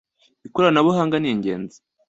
ikoranabuhanga 0.47 1.15
ni 1.19 1.29
ingenzi 1.33 1.77